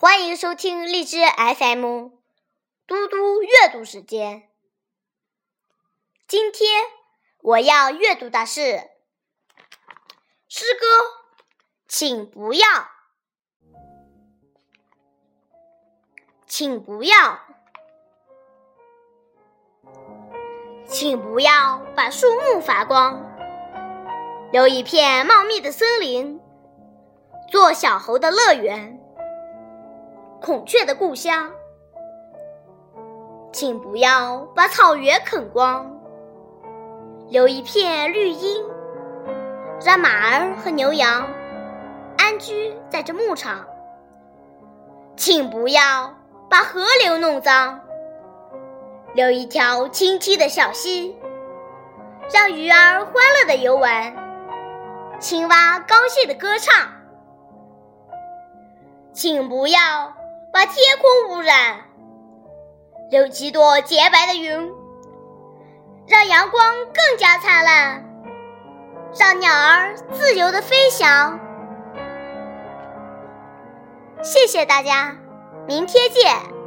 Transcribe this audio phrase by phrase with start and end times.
[0.00, 2.10] 欢迎收听荔枝 FM，
[2.86, 4.48] 嘟嘟阅读时间。
[6.28, 6.84] 今天
[7.40, 8.90] 我要阅读的是
[10.46, 10.86] 诗歌，
[11.88, 12.64] 请不要，
[16.46, 17.40] 请不要，
[20.86, 23.20] 请不要把树木伐光，
[24.52, 26.40] 留一片茂密的森林，
[27.50, 28.94] 做小猴的乐园。
[30.40, 31.50] 孔雀的故乡，
[33.52, 36.00] 请不要把草原啃光，
[37.28, 38.64] 留一片绿荫，
[39.84, 41.28] 让马儿和牛羊
[42.16, 43.66] 安居在这牧场。
[45.16, 46.14] 请不要
[46.48, 47.80] 把河流弄脏，
[49.14, 51.18] 留一条清晰的小溪，
[52.32, 54.14] 让鱼儿欢乐的游玩，
[55.18, 56.88] 青蛙高兴的歌唱。
[59.12, 60.14] 请不要。
[60.52, 61.84] 把天空污染，
[63.10, 64.72] 留几朵洁白的云，
[66.06, 68.04] 让阳光更加灿烂，
[69.18, 71.38] 让鸟儿自由的飞翔。
[74.22, 75.16] 谢谢大家，
[75.66, 76.57] 明天见。